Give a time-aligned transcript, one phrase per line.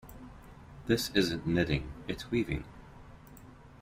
[0.87, 2.63] This isn't knitting, its weaving.